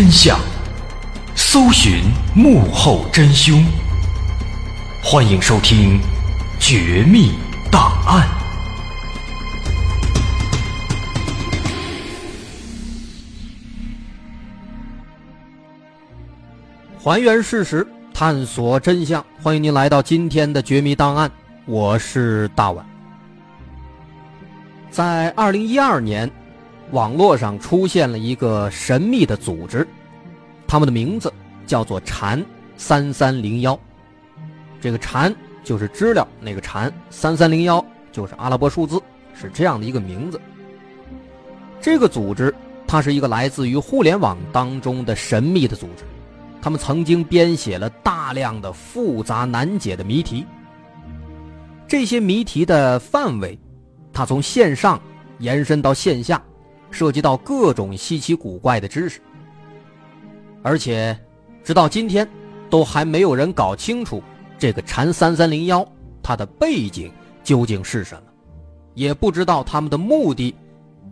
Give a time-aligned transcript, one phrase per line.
[0.00, 0.40] 真相，
[1.36, 3.62] 搜寻幕后真凶。
[5.04, 6.00] 欢迎收听
[6.58, 7.34] 《绝密
[7.70, 8.26] 档案》，
[17.04, 19.22] 还原事实，探索真相。
[19.42, 21.28] 欢迎您来到今天的《绝密档案》，
[21.66, 22.82] 我是大碗。
[24.90, 26.26] 在二零一二年。
[26.92, 29.86] 网络上出现了一个神秘的组织，
[30.66, 31.32] 他们的名字
[31.66, 32.44] 叫做“禅
[32.76, 33.78] 三三零幺”。
[34.80, 39.00] 这个“禅”就是知了那个“禅”，三三零幺就是阿拉伯数字，
[39.34, 40.40] 是这样的一个名字。
[41.80, 42.52] 这个组织，
[42.86, 46.02] 它是一个来自于互联网当中的神秘的组织，
[46.60, 50.44] 他们曾经编写了大量的复杂难解的谜题。
[51.86, 53.56] 这些谜题的范围，
[54.12, 55.00] 它从线上
[55.38, 56.42] 延伸到线下。
[56.90, 59.20] 涉及到各种稀奇古怪的知识，
[60.62, 61.18] 而且
[61.62, 62.28] 直到今天
[62.68, 64.22] 都还没有人搞清楚
[64.58, 65.86] 这个禅三三零幺
[66.22, 67.12] 它的背景
[67.42, 68.22] 究竟是什么，
[68.94, 70.54] 也不知道他们的目的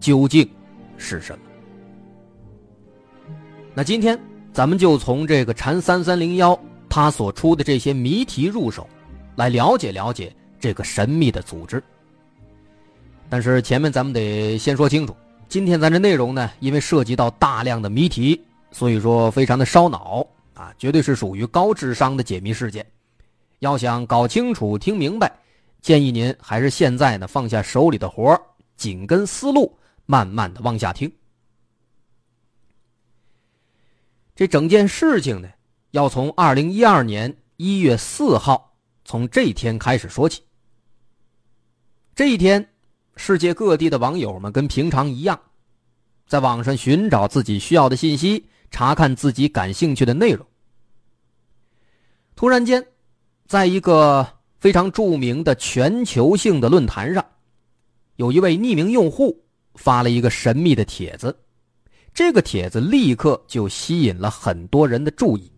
[0.00, 0.48] 究竟
[0.96, 1.38] 是什么。
[3.74, 4.18] 那今天
[4.52, 6.58] 咱们就从这个禅三三零幺
[6.88, 8.88] 它所出的这些谜题入手，
[9.36, 11.82] 来了解了解这个神秘的组织。
[13.30, 15.14] 但是前面咱们得先说清楚。
[15.48, 22.84] 今天咱这内容呢，因为涉及到大量的谜题，所以说非常的烧脑啊，绝对是属于高智商的解谜事件。
[23.60, 25.34] 要想搞清楚、听明白，
[25.80, 28.38] 建议您还是现在呢放下手里的活
[28.76, 29.74] 紧跟思路，
[30.04, 31.10] 慢慢的往下听。
[34.36, 35.48] 这整件事情呢，
[35.92, 40.42] 要从二零一二年一月四号，从这一天开始说起。
[42.14, 42.68] 这一天。
[43.18, 45.38] 世界各地的网友们跟平常一样，
[46.28, 50.46] 在网上寻找自己需要的信息，查看自己感兴趣的内容。
[52.36, 52.86] 突然间，
[53.48, 54.24] 在一个
[54.60, 57.22] 非常著名的全球性的论坛上，
[58.14, 59.36] 有一位匿名用户
[59.74, 61.36] 发了一个神秘的帖子，
[62.14, 65.50] 这个帖子立刻就吸引了很多人的注意。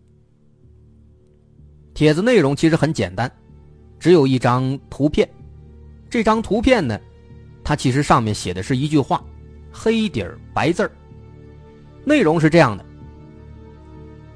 [1.93, 3.31] 帖子内容其实很简单，
[3.99, 5.29] 只有一张图片。
[6.09, 6.99] 这张图片呢，
[7.63, 9.23] 它其实上面写的是一句话，
[9.71, 10.91] 黑底儿白字儿。
[12.03, 12.83] 内容是这样的：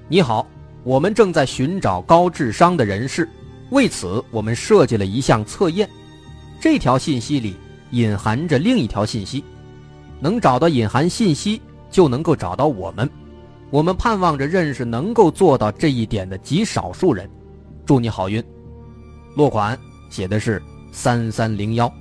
[0.08, 0.48] 你好，
[0.84, 3.28] 我们正在寻找高智商的人士，
[3.72, 5.90] 为此我们设计了一项测验。
[6.60, 7.56] 这条信息里
[7.92, 9.44] 隐含着另一条信息，
[10.20, 13.10] 能找到隐含信息就能够找到我们。
[13.72, 17.30] 我们盼望着认识能够做到这一点的极少数人。
[17.86, 18.44] 祝你好运。
[19.36, 19.78] 落款
[20.10, 20.62] 写的是
[20.92, 21.92] 三三零幺。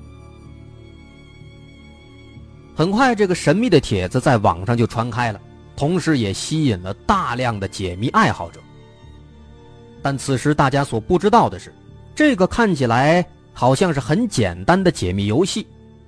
[2.76, 5.40] 很快，这个神秘的帖子在网上就传开了，
[5.76, 8.60] 同时也吸引了大量的解谜爱好者。
[10.02, 11.72] 但此时大家所不知道的是，
[12.16, 15.64] 这个看起来好像是很简单的解密游戏，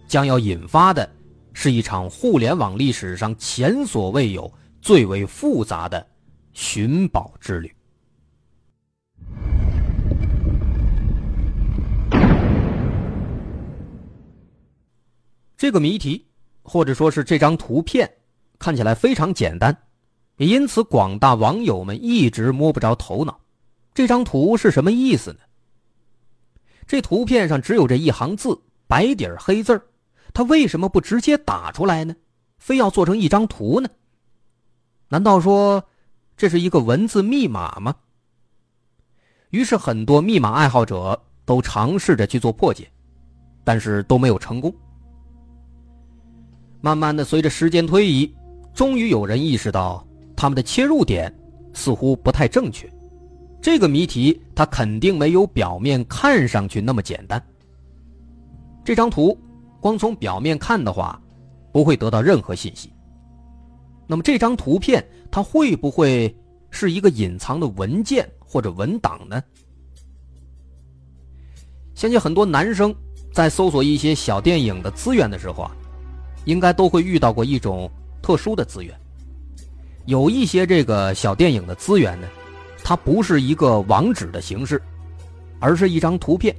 [0.09, 1.09] 将要引发的
[1.53, 4.53] 是一场互联网历史上前所未有、
[4.83, 6.05] 最为复杂的
[6.53, 7.73] 寻宝之旅。
[15.57, 16.27] 这个谜题，
[16.69, 18.11] 或者说是这张图片，
[18.59, 19.77] 看起来非常简单，
[20.37, 23.41] 也因此广大网友们一直摸不着头脑。
[23.95, 25.39] 这张图是什么意思呢？
[26.85, 29.83] 这图片上只有这一行字，白底儿黑字儿，
[30.35, 32.15] 他为什么不直接打出来呢？
[32.59, 33.89] 非要做成一张图呢？
[35.09, 35.85] 难道说
[36.37, 37.95] 这是一个文字密码吗？
[39.51, 42.91] 于是很多密码爱好者都尝试着去做破解，
[43.63, 44.75] 但是都没有成功。
[46.87, 48.33] 慢慢的，随着时间推移，
[48.73, 50.07] 终于有人意识到
[50.37, 51.35] 他们的切入点
[51.73, 52.89] 似乎不太正确。
[53.61, 57.45] 这个谜题它肯定没有表面看上去那么简单。
[58.85, 59.37] 这张图
[59.81, 61.21] 光从表面看的话，
[61.73, 62.93] 不会得到任何信息。
[64.07, 66.33] 那么这张图片它会不会
[66.71, 69.43] 是一个隐藏的文件或者文档呢？
[71.97, 72.95] 相信很多男生
[73.33, 75.77] 在搜索一些小电影的资源的时候啊。
[76.47, 77.91] 应该都会遇到过一种
[78.23, 78.93] 特殊的资源，
[80.07, 82.27] 有一些这个小电影的资源呢，
[82.83, 84.81] 它不是一个网址的形式，
[85.61, 86.55] 而是一张图片。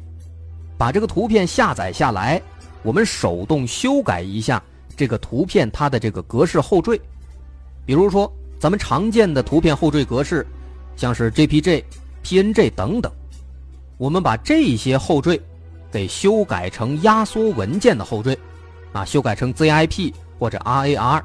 [0.78, 2.40] 把这个图片下载下来，
[2.84, 4.62] 我们手动修改一下
[4.96, 7.00] 这个图片它的这个格式后缀。
[7.86, 10.46] 比如说咱们常见的图片后缀格式，
[10.96, 11.84] 像是 JPG、
[12.24, 13.12] PNG 等等，
[13.98, 15.42] 我们把这些后缀
[15.90, 18.38] 给修改成压缩文件的后缀。
[18.94, 21.22] 啊，修改成 ZIP 或者 RAR。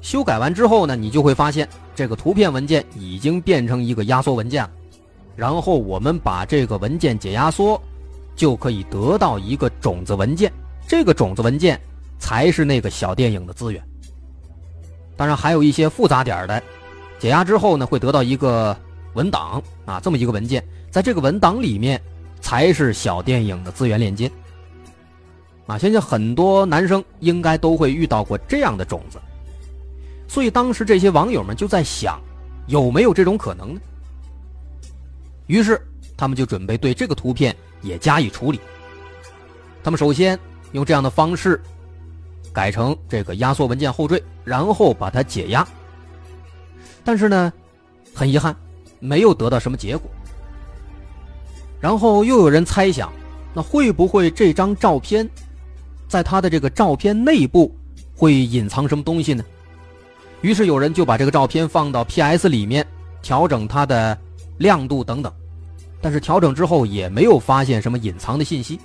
[0.00, 4.70] 修改完之后呢，你就会发现这个图片文件已经变成一个压缩文件了。
[5.34, 7.80] 然后我们把这个文件解压缩，
[8.36, 10.52] 就可以得到一个种子文件。
[10.86, 11.80] 这个种子文件
[12.18, 13.82] 才是那个小电影的资源。
[15.16, 16.62] 当然还有一些复杂点的，
[17.18, 18.76] 解压之后呢，会得到一个
[19.14, 22.00] 文档啊，这么一个文件，在这个文档里面
[22.40, 24.30] 才是小电影的资源链接。
[25.66, 29.18] 啊，相信很多男生应该都会遇到过这样的种子，
[30.28, 32.20] 所以当时这些网友们就在想，
[32.66, 33.80] 有没有这种可能呢？
[35.46, 35.80] 于是
[36.16, 38.60] 他们就准备对这个图片也加以处理。
[39.82, 40.38] 他们首先
[40.72, 41.60] 用这样的方式
[42.52, 45.66] 改成这个压缩文件后缀，然后把它解压。
[47.02, 47.52] 但是呢，
[48.14, 48.54] 很遗憾，
[49.00, 50.10] 没有得到什么结果。
[51.80, 53.12] 然后又有人猜想，
[53.52, 55.28] 那会不会这张照片？
[56.14, 57.74] 在他的这个照片内部
[58.14, 59.44] 会隐藏什么东西呢？
[60.42, 62.86] 于是有人就把这个照片放到 PS 里面
[63.20, 64.16] 调整它的
[64.58, 65.32] 亮度等等，
[66.00, 68.78] 但是调整之后也没有发现什么隐藏的信息。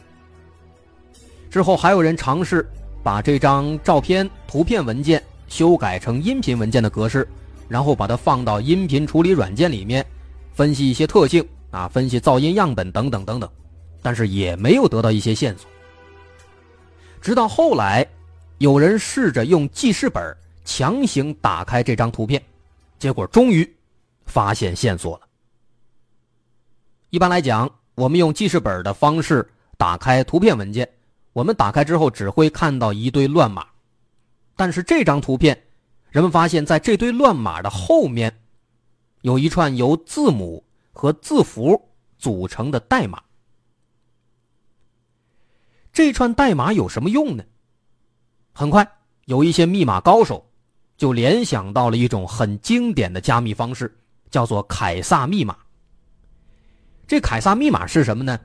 [1.52, 2.68] 之后还有人尝试
[3.04, 7.28] 把这张照片图片文件修改成音频文件的格式，
[7.68, 10.04] 然后把它放到音频处理软件里面
[10.52, 13.48] 分析一些特性啊，分析噪音样本等等等等，
[14.02, 15.70] 但是也没有得到一些线索。
[17.22, 18.08] 直到后来，
[18.58, 22.42] 有人试着用记事本强行打开这张图片，
[22.98, 23.70] 结果终于
[24.26, 25.28] 发现线索了。
[27.10, 29.48] 一般来讲，我们用记事本的方式
[29.78, 30.88] 打开图片文件，
[31.34, 33.66] 我们打开之后只会看到一堆乱码，
[34.56, 35.60] 但是这张图片，
[36.12, 38.34] 人们发现在这堆乱码的后面，
[39.22, 43.22] 有一串由字母和字符组成的代码。
[45.92, 47.44] 这串代码有什么用呢？
[48.54, 48.88] 很快，
[49.26, 50.46] 有一些密码高手
[50.98, 53.98] 就联想到了一种很经典的加密方式，
[54.30, 55.56] 叫做凯撒密码。
[57.08, 58.40] 这凯撒密码是什么呢？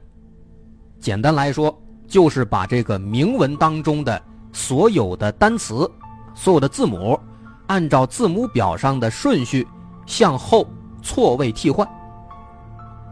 [0.99, 1.77] 简单来说，
[2.09, 4.23] 就是把这个铭文当中的
[4.53, 5.91] 所有的单词、
[6.35, 7.19] 所有的字母，
[7.67, 9.67] 按照字母表上的顺序
[10.07, 10.67] 向后
[11.03, 11.87] 错位替换。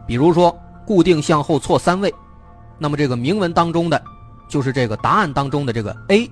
[0.07, 2.13] 比如说，固定向后错三位，
[2.79, 4.03] 那么这个铭文当中的，
[4.53, 6.31] 就是这个答案当中的这个 A，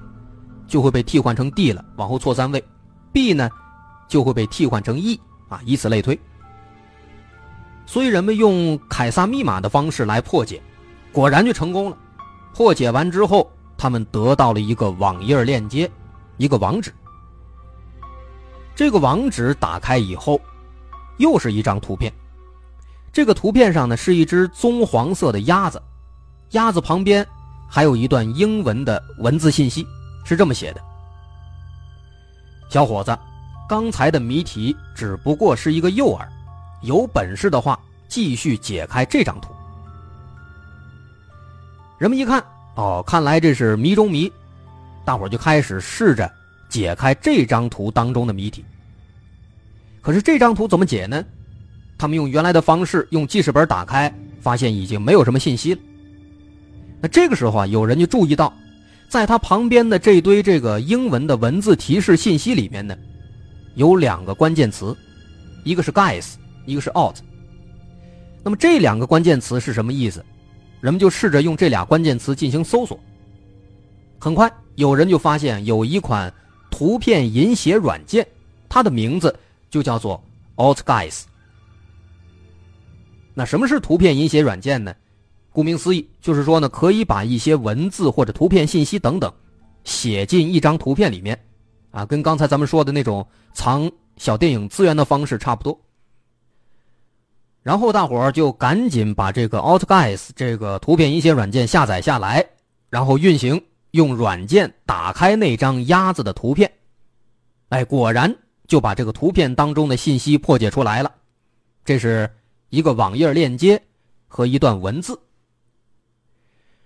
[0.67, 2.63] 就会被替换成 D 了，往后错三位
[3.11, 3.49] ；B 呢，
[4.07, 6.19] 就会被替换成 E，啊，以此类推。
[7.87, 10.61] 所以人们用凯撒密码的方式来破解，
[11.11, 11.97] 果然就成功了。
[12.53, 15.89] 破解完之后，他们得到了一个网页链接，
[16.37, 16.93] 一个网址。
[18.75, 20.39] 这个网址打开以后，
[21.17, 22.13] 又是一张图片。
[23.11, 25.81] 这个图片上呢是一只棕黄色的鸭子，
[26.51, 27.27] 鸭子旁边
[27.73, 29.87] 还有一段英文的文字信息，
[30.25, 30.81] 是这么写的
[32.69, 33.17] ：“小伙子，
[33.69, 36.27] 刚才的谜题只不过是一个诱饵，
[36.81, 39.53] 有本事的话继续解开这张图。”
[41.97, 42.43] 人们一看，
[42.75, 44.29] 哦，看来这是谜中谜，
[45.05, 46.29] 大伙就开始试着
[46.67, 48.65] 解开这张图当中的谜题。
[50.01, 51.23] 可是这张图怎么解呢？
[51.97, 55.79] 他们用原来的方式，用记事本打开，发现已经没有什么信息了。
[57.01, 58.53] 那这个时候啊，有人就注意到，
[59.09, 62.95] 在他旁边的这堆这个英文的文字提示信息里面呢，
[63.75, 64.95] 有两个关键词，
[65.63, 67.15] 一个是 guys，一个是 out。
[68.43, 70.23] 那么这两个关键词是什么意思？
[70.79, 72.99] 人们就试着用这俩关键词进行搜索。
[74.19, 76.31] 很快，有人就发现有一款
[76.69, 78.25] 图片引写软件，
[78.69, 79.35] 它的名字
[79.69, 80.23] 就叫做
[80.55, 81.23] OutGuys。
[83.33, 84.93] 那什么是图片引写软件呢？
[85.51, 89.31] 顾名思义，就是说呢，可以把一些文字或者图片信息等等
[89.83, 91.37] 写进一张图片里面，
[91.91, 95.77] 啊，跟刚才咱们说的那种藏小电影资源的方式差不多。
[97.63, 102.43] 然后大伙儿就赶紧把这个 OutGuys 这个图片引写软件下载下来，
[102.89, 106.71] 然后运行，用软件打开那张鸭子的图片，
[107.69, 108.33] 哎，果然
[108.67, 111.13] 就把这个图片当中的信息破解出来了。
[111.83, 112.29] 这是
[112.69, 113.81] 一个网页链接
[114.27, 115.19] 和一段文字。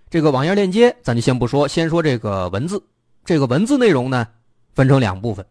[0.08, 2.82] 这个网页链接咱就先不说，先说这个文字。
[3.24, 4.26] 这个文字内容呢，
[4.72, 5.44] 分成两部分，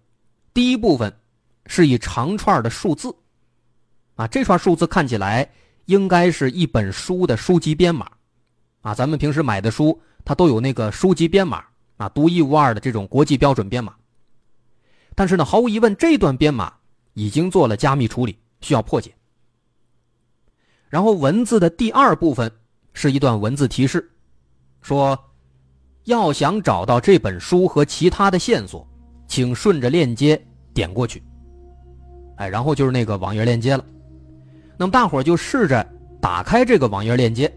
[0.53, 1.13] 第一部分
[1.65, 3.13] 是一长串的数字。
[4.15, 5.49] 啊，这串数字看起来
[5.87, 8.09] 应该是一本书的书籍编码，
[8.79, 11.61] 啊，咱们平时买的书它都有那个书籍编码，
[11.97, 13.93] 啊，独一无二的这种国际标准编码。
[15.15, 16.73] 但是呢，毫无疑问，这段编码
[17.13, 19.13] 已经做了加密处理，需要破解。
[20.87, 22.49] 然后文字的第二部分
[22.93, 24.09] 是一段文字提示，
[24.85, 25.17] 说
[26.03, 28.87] 要想找到这本书和其他的线索，
[29.27, 30.39] 请顺着链接
[30.75, 31.23] 点过去。
[32.35, 33.83] 哎，然后就是那个网页链接了。
[34.77, 35.83] 那么大伙就试着
[36.21, 37.51] 打开这个网页链接，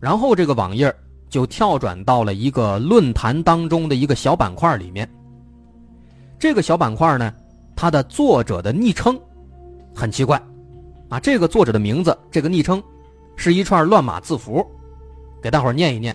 [0.00, 0.90] 然后这个网页
[1.28, 5.06] 就跳转到了一个论坛当中的一个小板块里面。
[6.38, 7.30] 这个小板块呢，
[7.76, 9.20] 它的作者的昵称
[9.94, 10.42] 很奇怪，
[11.10, 12.82] 啊，这个作者的名字，这个昵称
[13.36, 14.66] 是一串乱码字符，
[15.42, 16.14] 给大伙念一念。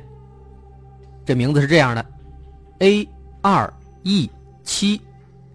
[1.26, 2.06] 这名字是这样的
[2.80, 3.08] ：A
[3.42, 3.72] 二
[4.04, 4.30] E
[4.64, 5.02] 七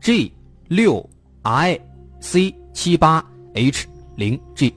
[0.00, 0.32] G
[0.68, 1.08] 六
[1.42, 1.80] I
[2.20, 3.24] C 七八
[3.54, 3.86] H。
[4.16, 4.74] 零 G，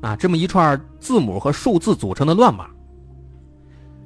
[0.00, 2.66] 啊，这么一串字母和数字组成的乱码。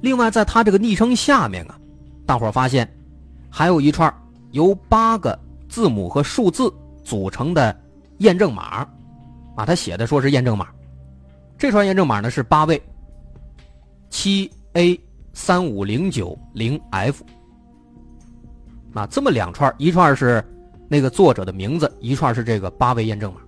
[0.01, 1.79] 另外，在他这个昵称下面啊，
[2.27, 2.87] 大伙发现
[3.49, 4.13] 还有一串
[4.51, 6.71] 由八个字母和数字
[7.03, 7.75] 组成的
[8.19, 8.87] 验证码，
[9.55, 10.67] 啊，他写的说是验证码。
[11.57, 12.79] 这串验证码呢是八位，
[14.11, 14.99] 七 A
[15.33, 17.23] 三五零九零 F。
[18.93, 20.43] 啊，这么两串，一串是
[20.89, 23.39] 那个作者的名字，一串是这个八位验证码。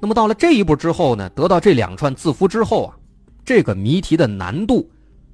[0.00, 2.96] 那么到了这一步之后呢，得到这两串字符之后啊，
[3.44, 4.88] 这个谜题的难度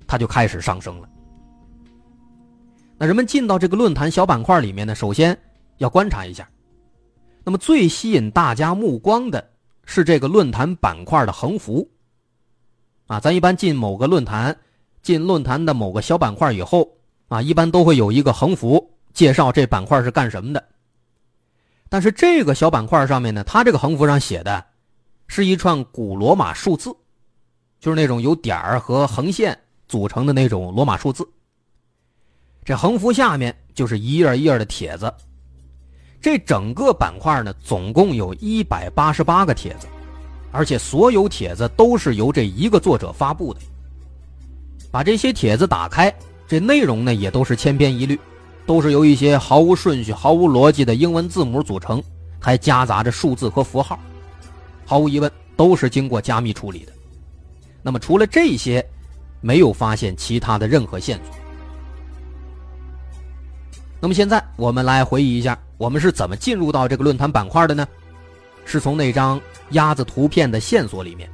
[0.06, 1.08] 它就开始上升了。
[2.96, 5.38] 那人们进到这个论坛小板块里面呢，首先
[5.76, 6.49] 要观察一下。
[7.44, 9.50] 那么最吸引大家目光的
[9.84, 11.87] 是这个论坛板块的横幅。
[13.12, 14.57] 啊，咱一般进某个论坛，
[15.02, 16.88] 进论坛的某个小板块以后
[17.28, 20.64] 啊，一般都会有一个横幅介绍这板块是干什么的。
[21.90, 24.64] 但是这个小板块上面呢，它这个横幅上写的，
[25.26, 26.90] 是一串古罗马数字，
[27.78, 31.23] 就是那种由点儿和横线组成的那种罗马数字。
[32.64, 35.12] 这横幅下面就是一页一页的帖子，
[36.19, 39.87] 这整个板块呢，总共有一百八十八个帖子，
[40.52, 43.61] 而且所有帖子都是由这一个作者发布的。
[44.92, 46.14] 把这些帖子打开，
[46.47, 48.16] 这内容呢也都是千篇一律。
[48.64, 52.00] 都是由一些毫无顺序、毫无逻辑的英文字母组成，
[52.38, 53.99] 还夹杂着数字和符号，
[54.87, 56.92] 毫无疑问都是经过加密处理的。
[57.82, 58.87] 那么除了这些，
[59.40, 61.35] 没有发现其他的任何线索。
[64.00, 67.85] 那么现在我们来回忆一下，我们是怎么进入到这个论坛板块的呢？
[68.64, 69.40] 是从那张
[69.73, 71.29] 鸭子图片的线索里面。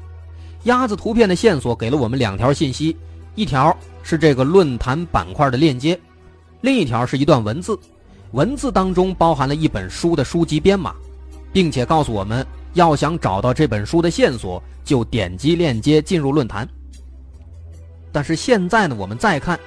[0.64, 2.97] 鸭子图片的线索给了我们两条信息，
[3.35, 5.99] 一条是这个论坛板块的链接，
[6.61, 7.78] 另一条是一段文字，
[8.33, 10.95] 文字当中包含了一本书的书籍编码，
[11.52, 16.68] 并且告诉我们要想找到这本书的线索，就点击链接进入论坛。
[18.11, 19.59] 但是现在呢，我们再看，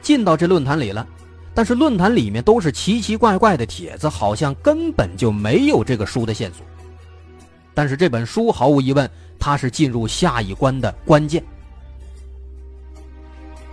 [0.00, 1.06] 进到这论坛里了。
[1.54, 6.64] 但是论坛里面都是奇奇怪怪的帖子，好像根本就没有这个书的线索。
[7.74, 11.42] 但是这本书毫无疑问，它是进入下一关的关键。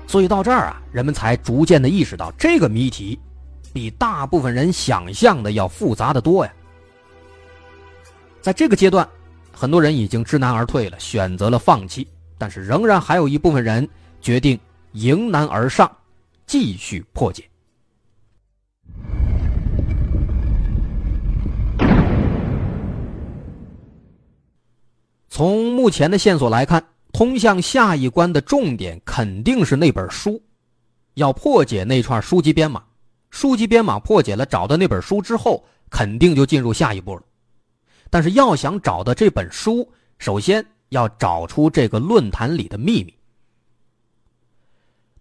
[0.07, 3.19] 所以到这儿啊，人们才逐渐的意识到，这个谜题
[3.73, 6.53] 比大部分人想象的要复杂的多呀。
[8.41, 9.07] 在这个阶段，
[9.51, 12.07] 很多人已经知难而退了，选择了放弃。
[12.37, 13.85] 但是仍然还有一部分人
[14.21, 14.57] 决定
[14.93, 15.91] 迎难而上，
[16.47, 17.48] 继续破解。
[25.29, 26.83] 从目前的线索来看，
[27.13, 30.41] 通向下一关的重点肯定是那本书，
[31.13, 32.83] 要破解那串书籍编码。
[33.29, 37.21] 书籍编码破解了，找到那本书之后，肯定就进入下一步了。
[38.09, 43.13] 但是要想找到这本书，首先要找出这个论坛里的秘密。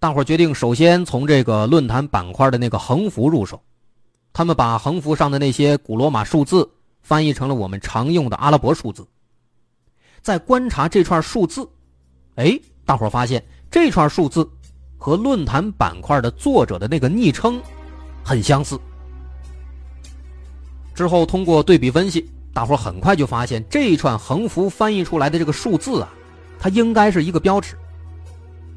[0.00, 3.60] 大伙决定首先从这个论坛板块的那个横幅入手，
[4.32, 6.66] 他们把横幅上的那些古罗马数字
[7.02, 9.06] 翻译成了我们常用的阿拉伯数字。
[10.22, 11.68] 在观察这串数字，
[12.34, 14.48] 哎，大伙发现这串数字
[14.96, 17.60] 和论坛板块的作者的那个昵称
[18.24, 18.78] 很相似。
[20.94, 26.12] 之后通过对比分析，大伙很快就发现这一串横幅翻译出来的这个数字啊，
[26.58, 27.76] 它应该是一个标尺。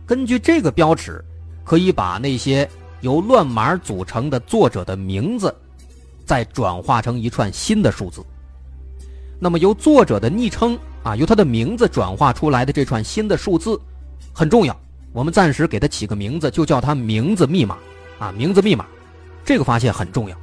[0.05, 1.23] 根据这个标尺，
[1.63, 2.69] 可以把那些
[3.01, 5.53] 由乱码组成的作者的名字，
[6.25, 8.23] 再转化成一串新的数字。
[9.39, 10.77] 那么由作者的昵称。
[11.03, 13.79] 啊，由他的名字转化出来的这串新的数字
[14.33, 14.79] 很重要，
[15.13, 17.77] 我们暂时给他起个名字，就叫他名字密码。
[18.19, 18.85] 啊，名字密码，
[19.43, 20.37] 这个发现很重要。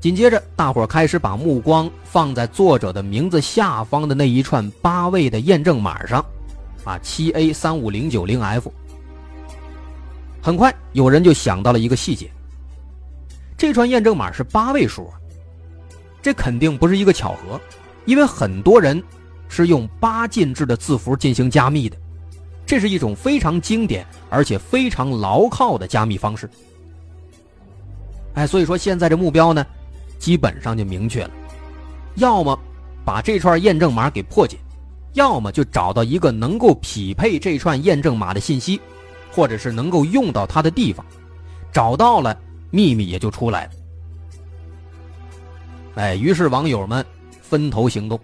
[0.00, 6.24] 紧接着，大伙开始把目光放在作者的名字下方的那一串八位的验证码上，
[6.84, 8.72] 啊，七 A 三五零九零 F。
[10.40, 12.30] 很快，有人就想到了一个细节，
[13.58, 15.12] 这串验证码是八位数，
[16.22, 17.60] 这肯定不是一个巧合。
[18.06, 19.02] 因为很多人
[19.48, 21.96] 是用八进制的字符进行加密的，
[22.64, 26.48] 这是一种非常经典而且非常牢靠的加密方式。
[28.34, 29.66] 哎，所以说现在这目标呢，
[30.18, 31.30] 基本上就明确了，
[32.14, 32.58] 要么
[33.04, 34.56] 把这串验证码给破解，
[35.14, 38.80] 要么就找到一个能够匹配这串验证码的信息，
[39.32, 41.04] 或者是能够用到它的地方，
[41.72, 42.38] 找到了
[42.70, 43.70] 秘密也就出来了。
[45.96, 47.04] 哎，于是网友们。
[47.48, 48.18] 分头行动，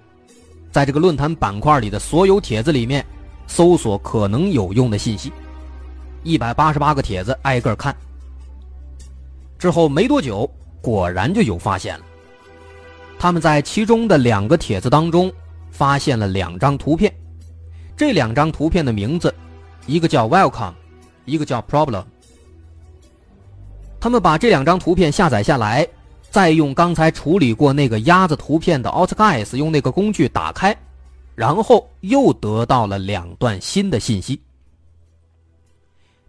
[0.72, 3.04] 在这个论坛板块里的所有帖子里面，
[3.46, 5.32] 搜索可能有用的信息。
[6.24, 7.94] 一百八十八个帖子挨个看，
[9.58, 12.04] 之后没多久，果然就有发现了。
[13.18, 15.32] 他们在其中的两个帖子当中
[15.70, 17.12] 发现了两张图片，
[17.96, 19.32] 这两张图片的名字，
[19.86, 20.74] 一个叫 Welcome，
[21.24, 22.04] 一个叫 Problem。
[24.00, 25.86] 他们把这两张图片下载下来。
[26.32, 30.74] 再用刚才处理过那个鸭子图片的 AutoGuys 用那个工具打开，
[31.34, 34.40] 然后又得到了两段新的信息。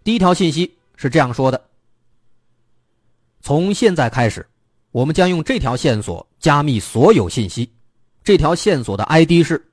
[0.04, 1.58] 第一条信息是这样说的：
[3.40, 4.46] 从现在开始，
[4.92, 7.72] 我们将用这条线索加密所有信息。
[8.22, 9.72] 这条线索的 ID 是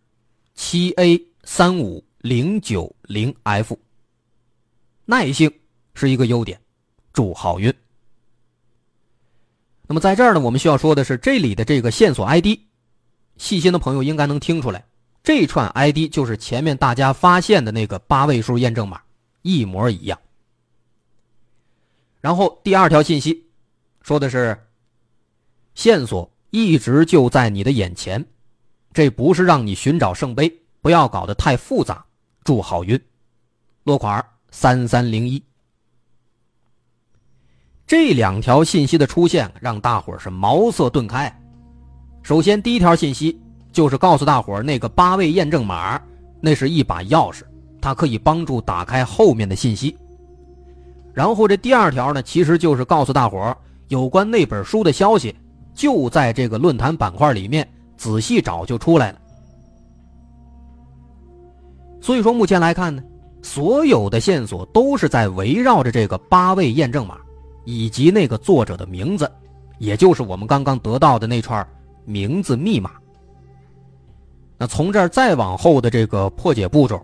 [0.56, 3.78] 七 A 三五零九零 F。
[5.04, 5.52] 耐性
[5.94, 6.58] 是一个优点，
[7.12, 7.74] 祝好运。
[9.92, 12.58] 那么在这儿呢，我们需要说的是，这里的这个线索 ID，
[13.36, 14.86] 细心的朋友应该能听出来，
[15.22, 19.02] 这串 ID 就是前面大家发现的那个八位数验证码，
[19.42, 20.18] 一模一样。
[22.22, 23.46] 然后第二条信息，
[24.02, 24.58] 说的是，
[25.76, 28.26] 线索一直就在你的眼前，
[28.94, 30.50] 这不是让你寻找圣杯，
[30.82, 32.06] 不要搞得太复杂，
[32.46, 32.98] 祝好运，
[33.84, 35.44] 落款三三零一。
[37.92, 41.30] 这两条信息的出现，让大伙是茅塞顿开。
[42.24, 43.38] 首先，第一条信息
[43.74, 46.02] 就是告诉大伙那个八位验证码，
[46.40, 47.42] 那是一把钥匙，
[47.82, 49.94] 它可以帮助打开后面的信息。
[51.14, 53.54] 然后，这第二条呢，其实就是告诉大伙
[53.90, 55.36] 有关那本书的消息，
[55.74, 59.20] 就在这个论坛板块里面，仔细找就出来了。
[62.00, 63.04] 所以说，目前来看呢，
[63.42, 67.18] 所有的线索都是在围绕着这个八位验证码，
[67.65, 69.32] 以及那个作者的名字，
[69.78, 71.65] 也就是我们刚刚得到的那串
[72.06, 72.91] 名字密码。
[74.58, 77.04] 那从这儿再往后的这个破解步骤，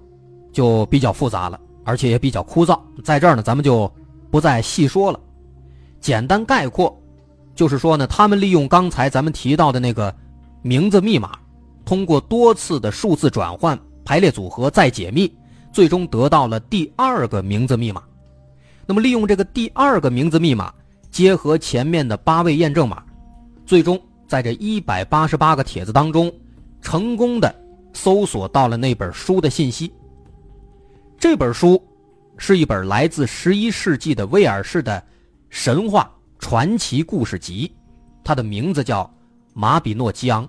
[0.51, 2.79] 就比较复杂了，而且也比较枯燥。
[3.03, 3.91] 在这儿呢，咱们就
[4.29, 5.19] 不再细说了。
[5.99, 6.95] 简单概括，
[7.55, 10.13] 就是说呢，他们利用刚才咱们提到的那个
[10.61, 11.37] 名字密码，
[11.85, 13.77] 通过多次的数字转换。
[14.05, 15.29] 排列组合再解密，
[15.69, 18.01] 最终得到了第二个名字密码。
[18.88, 20.73] 那么，利用这个第二个名字密码，
[21.12, 23.04] 结合前面的八位验证码，
[23.65, 26.34] 最终在这一百八十八个帖子当中，
[26.82, 27.54] 成功的
[27.91, 29.91] 搜索到了那本书的信息。
[31.19, 31.84] 这本书
[32.38, 35.04] 是一本来自十一世纪的威尔士的
[35.50, 37.69] 神话传奇故事集，
[38.23, 39.04] 它的名字叫
[39.54, 40.45] 《马比诺基昂》。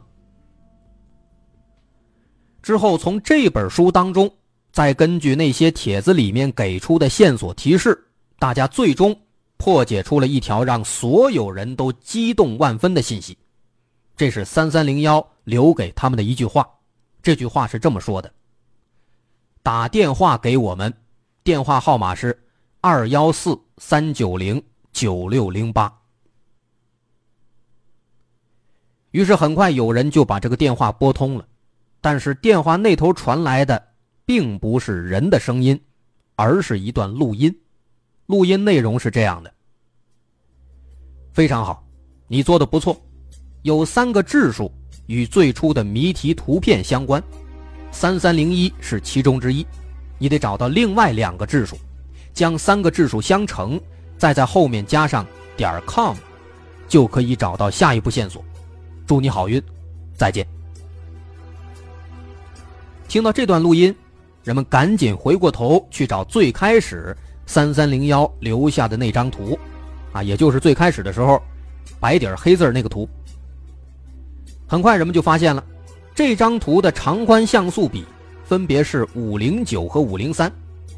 [2.63, 4.31] 之后，从这本书当中，
[4.71, 7.99] 再根据那些帖子里面给出的线索提示，
[8.39, 9.19] 大家最终
[9.57, 13.37] 破解出了一条让所有人都激动万分的信息。
[14.17, 16.69] 这是三三零幺留给他们的一句话，
[17.23, 18.33] 这句话是这么说的
[19.63, 20.93] ：“打电话给我们，
[21.43, 22.39] 电话号码是
[22.81, 25.93] 二幺四三九零九六零八。”
[29.13, 31.47] 于是，很快有人就把这个电话拨通了。
[32.01, 33.89] 但是电话那头传来的
[34.25, 35.81] 并不是人的声音，
[36.37, 37.53] 而是一段录音。
[38.29, 39.51] 录音内容是这样的：
[41.33, 41.83] 非常好，
[42.27, 42.95] 你做的不错。
[43.63, 44.71] 有三个质数
[45.07, 47.23] 与最初的谜题图片相关，
[47.91, 49.67] 三三零一是其中之一。
[50.19, 51.79] 你得找到另外两个质数，
[52.35, 53.81] 将三个质数相乘，
[54.19, 56.15] 再在后面加上点 com，
[56.87, 58.45] 就可以找到下一步线索。
[59.07, 59.63] 祝你好运，
[60.15, 60.47] 再见。
[63.09, 63.95] 听到这段录音，
[64.45, 67.17] 人们赶紧回过头去找最开始
[67.49, 69.59] 三三零幺留下的那张图，
[70.13, 71.43] 啊，也就是最开始的时候
[71.99, 73.09] 白底黑字那个图。
[74.67, 75.65] 很快，人们就发现了
[76.15, 78.05] 这张图的长宽像素比
[78.45, 80.53] 分别是五零九和五零三，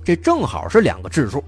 [0.04, 1.42] 这正好是两个质数。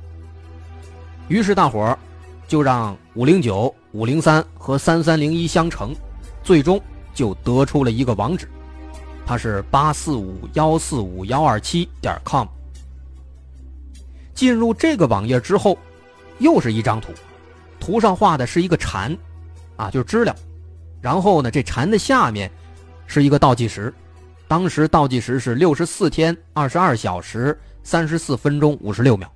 [1.26, 1.98] 于是大伙儿
[2.46, 5.92] 就让五零九、五零三和三三零一相乘，
[6.44, 6.80] 最终
[7.12, 8.48] 就得出了一个网址。
[9.26, 12.46] 它是八四五幺四五幺二七点 com。
[14.34, 15.76] 进入这个网页之后，
[16.38, 17.12] 又是一张图，
[17.78, 19.16] 图上画的是一个蝉，
[19.76, 20.34] 啊，就是知了。
[21.00, 22.50] 然后呢，这蝉的下面
[23.06, 23.92] 是一个倒计时，
[24.46, 29.32] 当时倒计时是六十四天二十二小时三十四分钟五十六秒。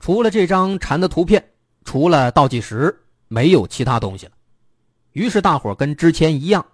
[0.00, 1.44] 除了这张蝉的图片，
[1.84, 2.96] 除了倒计时，
[3.28, 4.32] 没有其他东西了。
[5.12, 6.64] 于是大伙跟之前一样。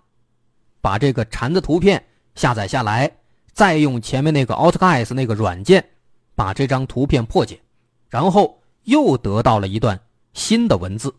[0.81, 3.09] 把这个蝉的图片下载下来，
[3.53, 5.89] 再用前面那个 AutoGuess 那个软件
[6.35, 7.61] 把这张图片破解，
[8.09, 9.99] 然后又得到了一段
[10.33, 11.15] 新的文字。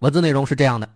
[0.00, 0.88] 文字内容是这样的：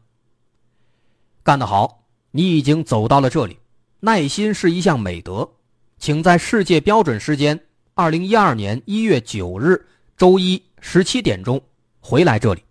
[1.43, 3.59] 干得好，你已经走到了这里。
[4.01, 5.51] 耐心是一项美德，
[5.99, 7.59] 请在世界标准时间
[7.95, 11.61] 二零一二年一月九日周一十七点钟
[12.01, 12.63] 回来这里。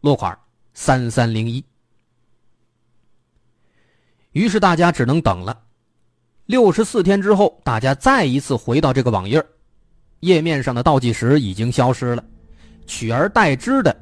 [0.00, 0.38] 落款
[0.72, 1.64] 三三零一。
[4.32, 5.62] 于是大家只能等了。
[6.46, 9.44] 六十四天之后，大家再一次回到这个网页，
[10.24, 12.24] 页面上的倒计时已经消失了，
[12.86, 13.94] 取而代之的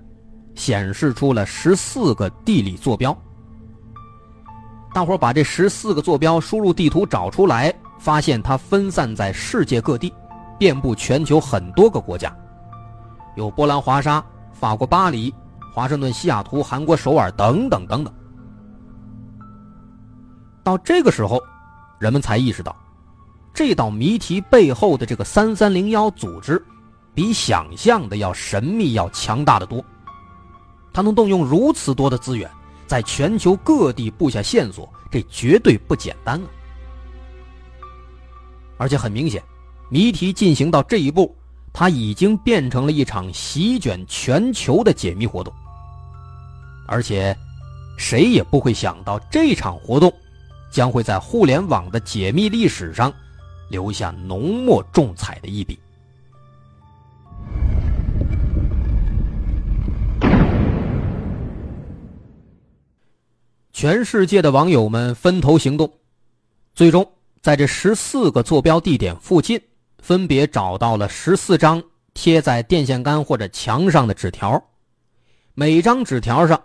[0.55, 3.17] 显示出了十四个地理坐标。
[4.95, 10.15] 大伙把这十四个坐标输入地图找出来，发现它分散在世界各地，
[10.59, 12.33] 遍布全球很多个国家，
[13.35, 15.35] 有波兰华沙、法国巴黎、
[15.75, 18.15] 华盛顿西雅图、韩国首尔等等等等。
[20.63, 21.41] 到这个时候，
[21.99, 22.77] 人们才意识到，
[23.55, 26.63] 这道谜题背后的这个三三零幺组织，
[27.15, 29.85] 比想象的要神秘、要强大的多。
[30.93, 32.51] 他能动用如此多的资源，
[32.87, 36.47] 在全球各地布下线索，这绝对不简单啊！
[38.79, 39.43] 而且很明显，
[39.91, 41.37] 谜题进行到这一步，
[41.73, 45.53] 它已经变成了一场席卷全球的解密活动。
[46.87, 47.37] 而且，
[47.99, 50.13] 谁也不会想到这场活动。
[50.71, 53.13] 将会在互联网的解密历史上
[53.73, 55.79] 留下浓墨重彩的一笔。
[63.73, 65.91] 全世界的网友们分头行动，
[66.75, 69.61] 最终在这十四个坐标地点附近，
[69.99, 71.83] 分别找到了十四张
[72.15, 74.63] 贴在电线杆或者墙上的纸条，
[75.55, 76.63] 每张纸条上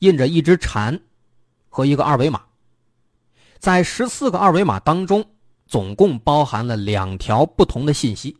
[0.00, 1.00] 印着一只蝉
[1.70, 2.42] 和一个二维码。
[3.58, 5.24] 在十四个二维码当中，
[5.68, 8.36] 总共包含了两条不同的信息。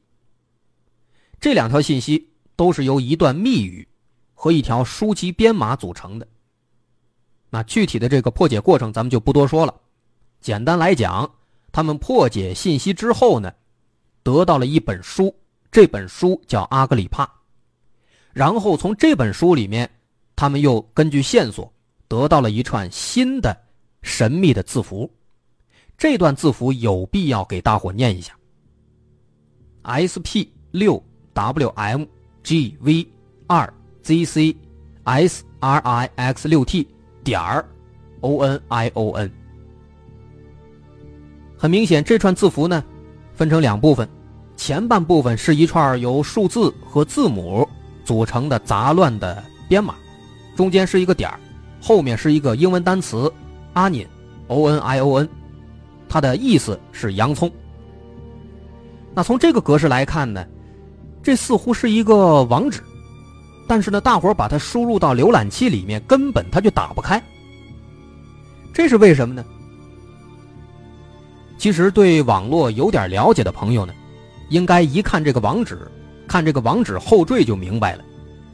[1.38, 3.86] 这两条信息都是由一段密语
[4.34, 6.26] 和一条书籍编码组成的。
[7.50, 9.74] 那具体的这个破解过程咱们就不多说了。
[10.40, 11.30] 简单来讲，
[11.70, 13.52] 他们破解信息之后呢，
[14.22, 15.34] 得到了一本书，
[15.70, 17.24] 这本书叫《阿格里帕》。
[18.32, 19.90] 然后从这本书里面，
[20.34, 21.72] 他们又根据线索
[22.06, 23.56] 得到了一串新的
[24.02, 25.10] 神秘的字符。
[25.98, 28.32] 这段字符有必要给大伙念一下
[29.82, 32.04] ：S P 六 W M
[32.44, 33.04] G V
[33.48, 34.56] 二 Z C
[35.02, 36.86] S R I X 六 T
[37.24, 37.68] 点儿
[38.20, 39.28] O N I O N。
[41.56, 42.84] 很明显，这串字符呢，
[43.34, 44.08] 分成两部分，
[44.56, 47.68] 前半部分是一串由数字和字母
[48.04, 49.96] 组成的杂乱的编码，
[50.54, 51.40] 中间是一个点儿，
[51.82, 53.32] 后面是一个英文单词
[53.74, 55.28] onion，O N I O N。
[56.08, 57.50] 它的意思是洋葱。
[59.14, 60.44] 那从这个格式来看呢，
[61.22, 62.80] 这似乎是一个网址，
[63.66, 67.22] 但是呢，大伙把它输入到浏览器里面，根本它就打不开。
[68.72, 69.44] 这是为什么呢？
[71.58, 73.92] 其实对网络有点了解的朋友呢，
[74.48, 75.90] 应该一看这个网址，
[76.28, 78.04] 看这个网址后缀就明白了。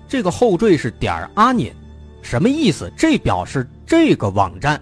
[0.09, 1.77] 这个后缀是点儿阿念，
[2.23, 2.91] 什么意思？
[2.97, 4.81] 这表示这个网站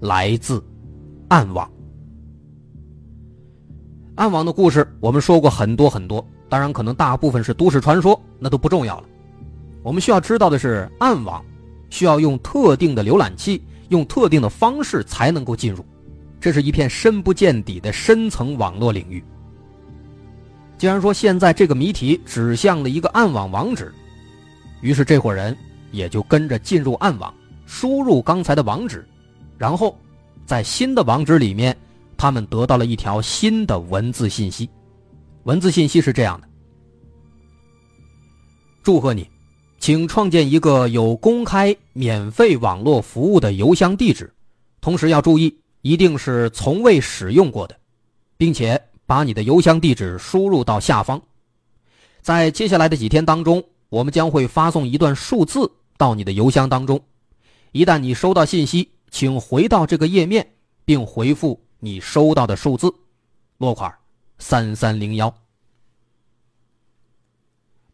[0.00, 0.64] 来自
[1.28, 1.68] 暗网。
[4.18, 9.04] 暗网的故事我们说过很多很多，当然可能大部分是都市传说，那都不重要了。
[9.80, 11.40] 我们需要知道的是，暗网
[11.88, 15.86] 需要用特定的浏览器，用特定的方式才能够进入，
[16.40, 19.22] 这是一片深不见底的深层网络领域。
[20.78, 23.94] 既然说现在这个谜题指向了一个暗网网址，
[24.80, 25.56] 于是这伙人
[25.92, 27.32] 也就跟着进入暗网，
[27.66, 29.06] 输入刚才的网址，
[29.56, 29.96] 然后
[30.44, 31.76] 在新的网址里面。
[32.18, 34.68] 他们得到了一条新的文字信息，
[35.44, 36.48] 文字信息是这样的：
[38.82, 39.30] 祝贺你，
[39.78, 44.34] 请创建一个有公开免费网络服务的邮箱地址，
[44.80, 47.78] 同时要注意，一定是从未使用过的，
[48.36, 51.22] 并且把你的邮箱地址输入到下方。
[52.20, 57.00] 在接下来的几天当中，我们将会发送一段数字到你的邮箱当中。
[57.70, 60.54] 一旦你收到信息，请回到这个页面，
[60.84, 61.62] 并回复。
[61.80, 62.92] 你收到的数字，
[63.58, 63.92] 落款
[64.38, 65.32] 三三零幺。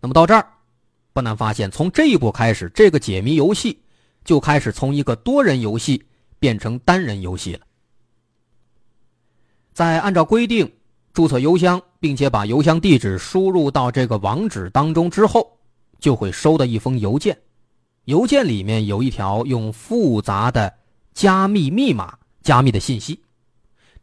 [0.00, 0.46] 那么到这儿，
[1.12, 3.80] 不难发现，从这一步开始，这个解谜游戏
[4.24, 6.04] 就开始从一个多人游戏
[6.38, 7.60] 变成单人游戏了。
[9.72, 10.70] 在按照规定
[11.12, 15.58] 注册邮箱，并且把邮箱地址输入到这个网址当中之后，
[15.98, 17.38] 就会收到一封邮件。
[18.04, 20.72] 邮件里面有一条用复杂的
[21.14, 23.22] 加密密码加密的信息。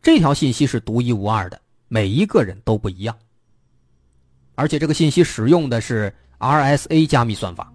[0.02, 3.16] 这条信息是独一无二的，每一个人都不一样。
[4.56, 7.72] 而且这个信息使用的是 RSA 加密算法，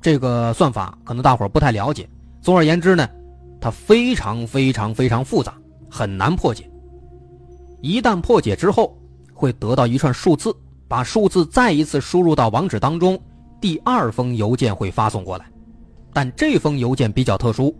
[0.00, 2.08] 这个算法可能大伙儿不太了解。
[2.40, 3.06] 总而言之呢，
[3.60, 5.54] 它非常非常非常复杂，
[5.90, 6.70] 很难破解。
[7.82, 8.96] 一旦破解之后，
[9.34, 10.54] 会得到一串数字，
[10.88, 13.20] 把数字再一次输入到网址当中，
[13.60, 15.44] 第二封邮件会发送过来。
[16.14, 17.76] 但这封邮件比较特殊，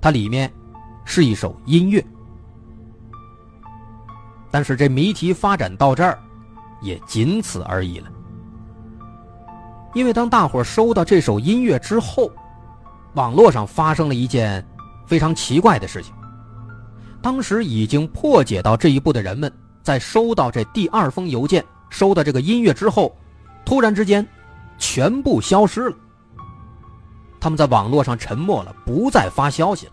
[0.00, 0.48] 它里面
[1.04, 2.04] 是一首音乐。
[4.54, 6.16] 但是这谜题发展到这儿，
[6.80, 8.08] 也仅此而已了。
[9.94, 12.30] 因为当大伙收到这首音乐之后，
[13.14, 14.64] 网络上发生了一件
[15.08, 16.14] 非常奇怪的事情。
[17.20, 23.12] 当时已经破解到这一步的人们，在收到这第二封邮件、收到这个音乐之后，
[23.64, 24.24] 突然之间
[24.78, 25.96] 全部消失了。
[27.40, 29.92] 他们在网络上沉默了，不再发消息了。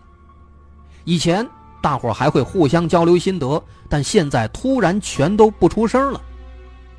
[1.02, 1.44] 以前。
[1.82, 6.20] 大伙还会互相交流心得，但现在突然全都不出声了，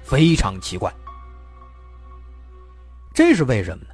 [0.04, 0.94] 非常奇怪。
[3.14, 3.90] 这是为什么呢？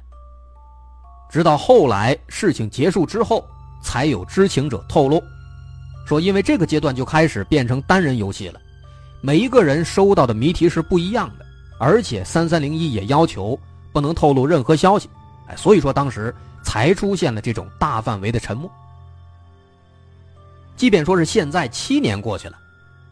[1.30, 3.46] 直到后来事情结束之后，
[3.80, 5.22] 才有知情者透露，
[6.04, 8.60] 说因为这个阶段就开始变成单人游戏了，
[9.20, 11.46] 每一个人收到的谜题是不一样的，
[11.78, 13.56] 而且三三零一也要求
[13.92, 15.08] 不能透露任何消息，
[15.46, 18.68] 哎，所以说当时才出现了这种大范围的沉默。
[20.80, 22.56] 即便说是现在七年过去了，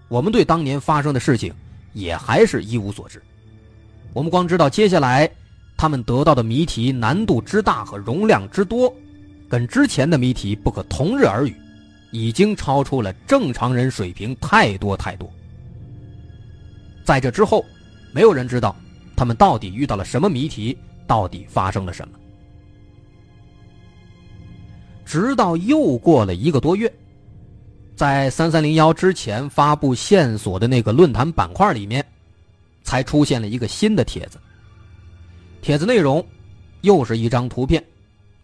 [0.09, 1.53] 我们对当年发生的事情
[1.93, 3.23] 也还是一无所知。
[4.15, 5.31] 我们光知道接下来
[5.77, 8.91] 他们得到的谜题难度之大和容量之多，
[9.51, 11.55] 跟之前的谜题不可同日而语，
[12.11, 15.31] 已经超出了正常人水平太多太多。
[17.05, 17.63] 在这之后，
[18.15, 18.75] 没有人知道
[19.15, 20.75] 他们到底遇到了什么谜题，
[21.07, 22.19] 到底发生了什么。
[25.05, 26.91] 直到又过了一个多月。
[27.99, 32.07] 在三三零幺之前发布线索的那个论坛板块里面，
[32.85, 34.39] 才出现了一个新的帖子。
[35.61, 36.25] 帖子内容
[36.83, 37.85] 又是一张图片，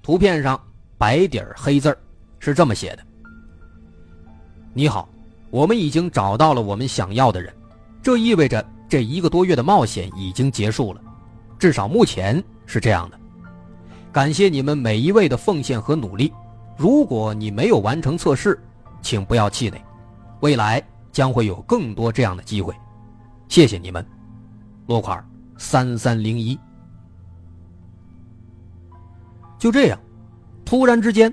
[0.02, 0.60] 图片上
[0.98, 1.96] 白底黑字
[2.40, 2.98] 是这么写的
[4.74, 5.08] ：“你好，
[5.50, 7.54] 我们已经找到了我们想要的人，
[8.02, 11.00] 这意味着这一个多月的冒险已经结束了，
[11.60, 13.20] 至少目前是这样的。
[14.10, 16.32] 感谢你们每一位的奉献和努力。
[16.76, 18.60] 如果你没有完成测试，
[19.04, 19.80] 请不要气馁，
[20.40, 22.74] 未来将会有更多这样的机会。
[23.48, 24.04] 谢谢你们，
[24.86, 25.22] 落款
[25.58, 26.58] 三三零一。
[29.58, 30.00] 就这样，
[30.64, 31.32] 突然之间，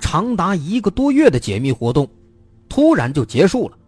[0.00, 2.06] 长达一个多月的解密活动，
[2.68, 3.78] 突然就结束了。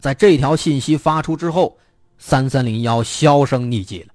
[0.00, 1.76] 在这条信息发出之后，
[2.16, 4.14] 三三零幺销声匿迹了。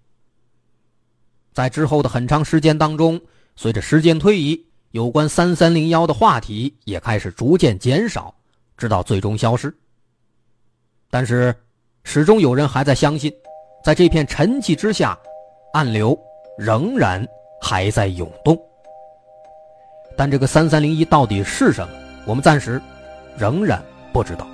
[1.53, 3.21] 在之后的很长时间当中，
[3.55, 8.33] 随着时间推移，有关三三零幺的话题也开始逐渐减少，
[8.77, 9.73] 直到最终消失。
[11.09, 11.55] 但是，
[12.03, 13.33] 始终有人还在相信，
[13.83, 15.17] 在这片沉寂之下，
[15.73, 16.17] 暗流
[16.57, 17.27] 仍然。
[17.63, 18.59] 还在涌动，
[20.17, 21.93] 但这个三三零一到底是什么？
[22.25, 22.81] 我们暂时
[23.37, 23.79] 仍然
[24.11, 24.47] 不知道。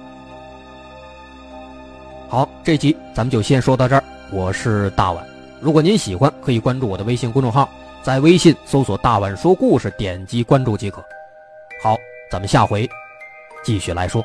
[2.28, 4.04] 好，这集咱们就先说到这儿。
[4.30, 5.26] 我是大碗，
[5.62, 7.70] 如果您喜欢，可以关注我的微信公众号，
[8.08, 11.04] 在微信搜索“大碗说故事”，点击关注即可。
[11.84, 11.98] 好，
[12.32, 12.90] 咱们下回
[13.66, 14.24] 继续来说。